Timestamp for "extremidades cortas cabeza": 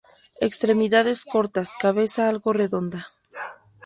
0.47-2.21